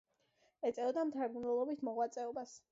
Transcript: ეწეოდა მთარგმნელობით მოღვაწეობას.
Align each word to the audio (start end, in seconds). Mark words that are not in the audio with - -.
ეწეოდა 0.69 1.05
მთარგმნელობით 1.11 1.87
მოღვაწეობას. 1.91 2.61